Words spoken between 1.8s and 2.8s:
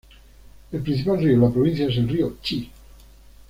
es el río Chi.